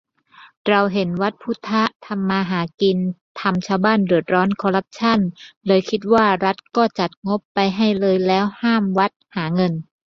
[0.67, 1.69] เราเห็นวัดพุทธ
[2.05, 2.97] ทำมาหากิน
[3.39, 5.19] ทำชาวบ้านเดือดร้อน คอรัปชั่น
[5.67, 9.73] เลยคิดว่า รัฐก็จัดงบไปให้เลย แล้วห้ามวัดหาเงิน